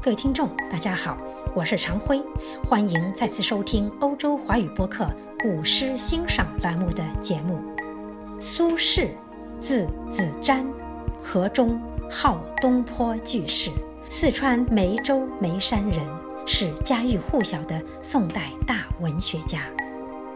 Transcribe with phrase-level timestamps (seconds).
[0.00, 1.18] 各位听众，大家好，
[1.56, 2.22] 我是常辉，
[2.64, 5.04] 欢迎再次收听欧洲华语播客
[5.42, 7.58] 《古诗欣赏》栏目的节目。
[8.38, 9.08] 苏轼，
[9.58, 10.64] 字子瞻，
[11.20, 13.72] 河中号东坡居士，
[14.08, 16.06] 四川眉州眉山人，
[16.46, 19.62] 是家喻户晓的宋代大文学家。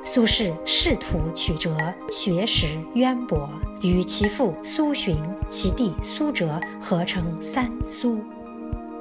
[0.04, 1.76] 苏轼仕途曲折，
[2.10, 3.48] 学识渊博，
[3.80, 5.16] 与其父苏洵、
[5.48, 8.18] 其弟苏辙合称三苏。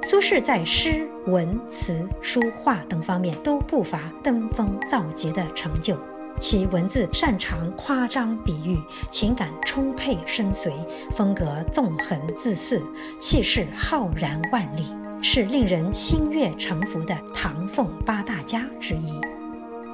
[0.04, 5.96] 苏轼在诗、文、词、书画等方面都不乏登峰造极的成就。
[6.40, 8.76] 其文字擅长夸张比喻，
[9.10, 10.72] 情感充沛深邃，
[11.12, 12.82] 风格纵横恣肆，
[13.20, 14.92] 气势浩然万里，
[15.22, 19.20] 是令人心悦诚服的唐宋八大家之一。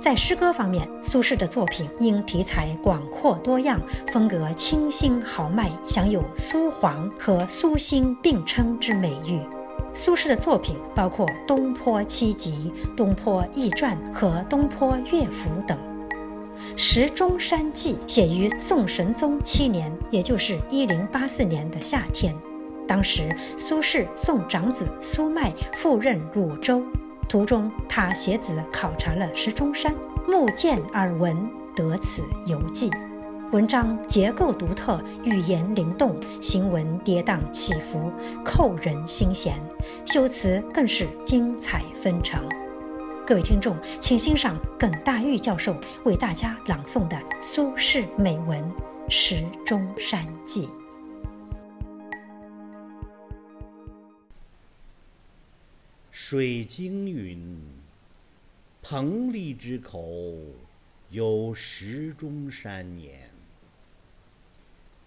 [0.01, 3.79] 在诗歌方面，苏轼的作品因题材广阔多样，
[4.11, 9.41] 风格清新豪迈，享有“苏黄”和“苏辛”并称之美誉。
[9.99, 15.77] 苏轼的作品包括《东坡七集》《东坡易传》和《东坡乐府》等。
[16.77, 22.33] 《石钟山记》写于宋神宗七年，也就是一零八四年的夏天。
[22.87, 26.81] 当时，苏轼送长子苏迈赴任汝州。
[27.29, 29.93] 途中，他携子考察了石钟山，
[30.29, 31.37] 目见耳闻，
[31.75, 32.89] 得此游记。
[33.51, 38.13] 文章结构独特，语言灵动，行文跌宕起伏，
[38.45, 39.59] 扣人心弦，
[40.05, 42.47] 修辞更是精彩纷呈。
[43.27, 48.63] 各位听众，请欣赏耿大玉教授为大家朗诵的苏轼美文
[49.09, 50.67] 《石钟山记》。
[56.11, 57.59] 水经云
[58.85, 60.07] ：“彭蠡之口，
[61.09, 63.31] 有石钟山焉。”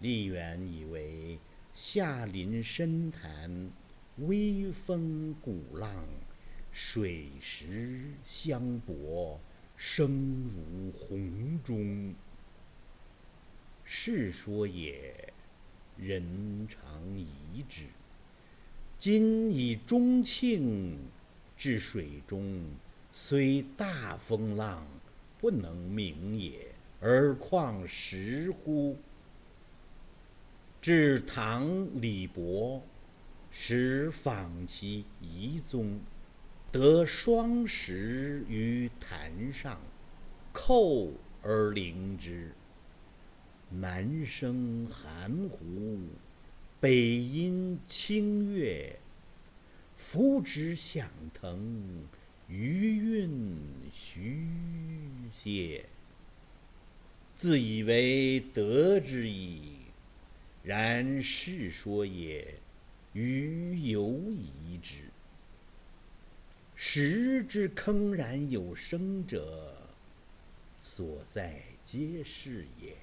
[0.02, 1.40] 郦原以为
[1.74, 3.70] 下临深潭，
[4.18, 6.06] 微风鼓浪，
[6.72, 9.40] 水石相搏，
[9.78, 12.16] 声如洪钟。
[13.84, 15.32] 世说也，
[15.98, 17.84] 人常疑之。
[18.98, 20.96] 今以钟磬
[21.56, 22.66] 至水中，
[23.12, 24.84] 虽大风浪，
[25.40, 28.98] 不能鸣也，而况石乎？
[30.82, 32.82] 至唐李博，
[33.52, 36.00] 时访其遗踪，
[36.72, 39.80] 得双石于潭上，
[40.52, 41.12] 扣
[41.44, 42.52] 而灵之。
[43.70, 46.00] 南生含湖。
[46.80, 48.98] 北阴清月，
[49.96, 52.08] 浮直响腾，
[52.48, 53.30] 余韵
[53.92, 54.50] 徐
[55.30, 55.86] 歇。
[57.36, 59.81] 自以为得之矣，
[60.64, 62.56] 然世说也，
[63.14, 65.04] 余犹疑之。
[66.76, 69.76] 时之铿然有声者，
[70.80, 72.96] 所在皆是也，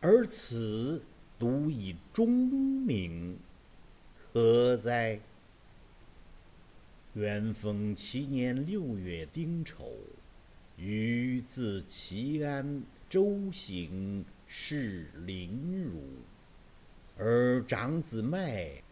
[0.00, 1.02] 而此。
[1.36, 3.36] 独以钟鸣，
[4.16, 5.20] 何哉？
[7.14, 9.96] 元丰七年六月丁丑，
[10.76, 16.02] 余自齐安周行，仕临汝，
[17.16, 18.82] 而长子迈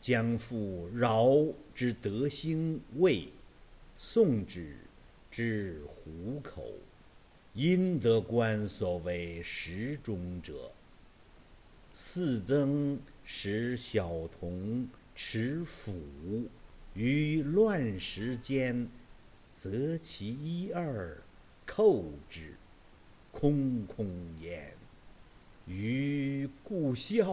[0.00, 1.34] 将赴饶
[1.74, 3.28] 之德兴卫，
[3.96, 4.76] 送之
[5.30, 6.72] 至虎口，
[7.54, 10.72] 因得官所谓石中者。
[11.92, 16.00] 四曾使小童持斧，
[16.94, 18.88] 于乱石间，
[19.50, 21.20] 择其一二，
[21.66, 22.54] 扣之，
[23.32, 24.06] 空空
[24.40, 24.72] 焉。
[25.68, 27.30] 余故笑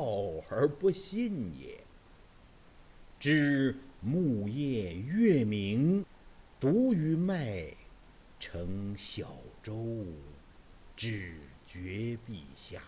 [0.49, 1.79] 而不信也。
[3.17, 6.05] 知木叶月明，
[6.59, 7.73] 独于麦，
[8.37, 10.05] 乘小舟，
[10.97, 11.35] 至
[11.65, 12.81] 绝壁下。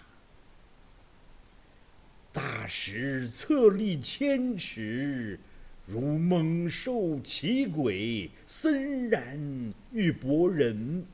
[2.33, 5.39] 大石侧立千尺，
[5.85, 11.05] 如猛兽奇鬼，森然欲搏人。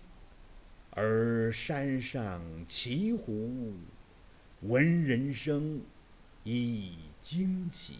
[0.95, 3.73] 而山上奇湖，
[4.65, 5.81] 闻人声，
[6.45, 7.99] 亦惊起，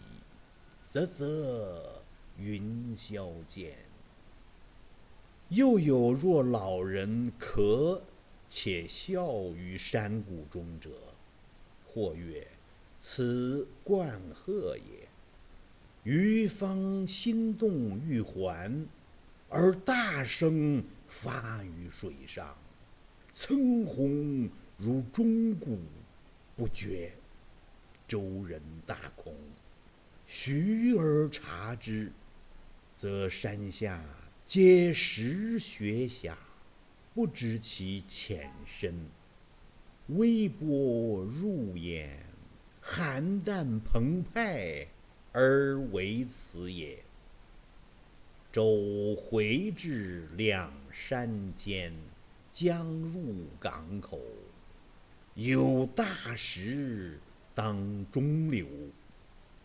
[0.90, 2.02] 啧啧
[2.38, 3.76] 云霄间。
[5.50, 8.00] 又有若老人咳，
[8.48, 10.90] 且笑于山谷中者，
[11.86, 12.46] 或曰。
[12.98, 15.06] 此冠鹤也。
[16.04, 18.86] 余方心动欲还，
[19.50, 22.56] 而大声发于水上，
[23.34, 25.78] 噌轰如钟鼓，
[26.56, 27.12] 不觉，
[28.06, 29.34] 周人大恐，
[30.24, 32.12] 徐而察之，
[32.92, 34.04] 则山下
[34.46, 36.38] 皆石穴下，
[37.12, 38.94] 不知其浅深。
[40.08, 42.24] 微波入眼，
[42.80, 44.86] 寒淡澎湃，
[45.32, 47.02] 而为此也。
[48.52, 51.92] 舟回至两山间，
[52.52, 54.20] 将入港口，
[55.34, 56.04] 有大
[56.36, 57.18] 石
[57.54, 58.66] 当中流，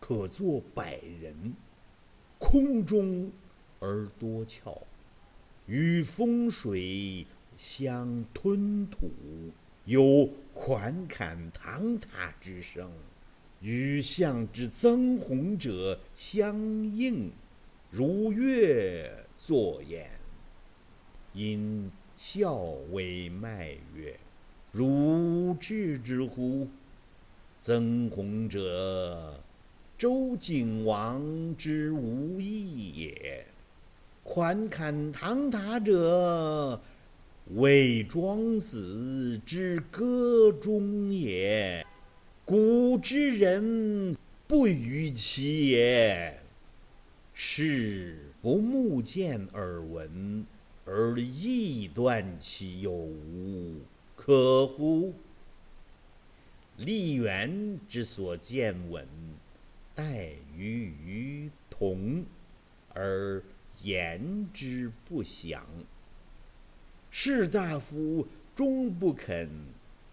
[0.00, 1.54] 可坐百人。
[2.40, 3.30] 空中
[3.78, 4.76] 而多峭，
[5.66, 7.26] 与风水
[7.56, 9.10] 相吞吐，
[9.84, 12.90] 有款侃堂塔之声，
[13.60, 17.30] 与相之增宏者相应。
[17.90, 20.10] 如乐作焉，
[21.34, 22.54] 因笑
[22.90, 24.18] 为迈曰
[24.72, 26.68] ：“如知之乎？
[27.58, 29.42] 曾弘者，
[29.98, 33.44] 周景王之无义也；
[34.22, 36.80] 款侃堂塔者，
[37.56, 41.84] 伪庄子之歌中也。
[42.44, 44.16] 古之人
[44.46, 46.38] 不与其也。”
[47.34, 50.46] 是不目见耳闻，
[50.84, 53.80] 而臆断其有无，
[54.20, 55.14] 可乎？
[56.76, 59.08] 立元之所见闻，
[59.94, 62.26] 待于于同，
[62.92, 63.42] 而
[63.82, 65.66] 言之不详。
[67.10, 69.48] 士大夫终不肯，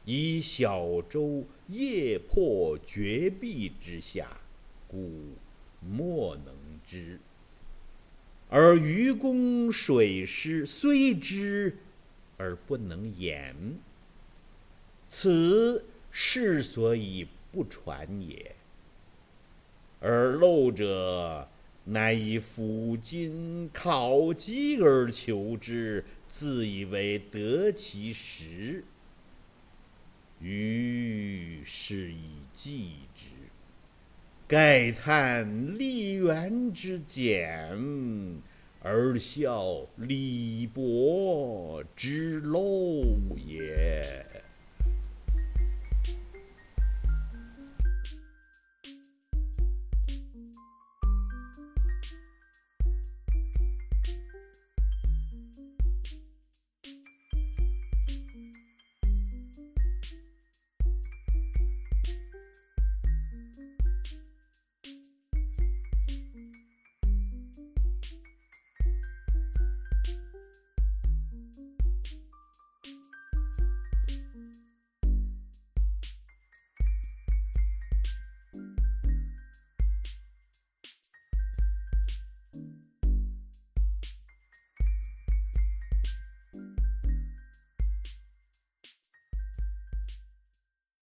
[0.05, 4.39] 以小舟夜泊绝壁之下，
[4.87, 5.33] 故
[5.81, 6.55] 莫能。
[6.85, 7.19] 知，
[8.47, 11.75] 而愚公水师虽知
[12.37, 13.53] 而不能言，
[15.07, 18.55] 此事所以不传也。
[19.99, 21.47] 而陋者
[21.85, 28.83] 乃以抚今考极而求之，自以为得其实，
[30.41, 33.29] 于是以记之。
[34.47, 37.75] 盖叹李渊之简，
[38.81, 43.03] 而笑李博之陋
[43.47, 44.26] 也。